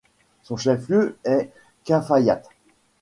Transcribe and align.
Son 0.41 0.57
chef-lieu 0.57 1.15
est 1.25 1.51
Cafayate. 1.83 2.49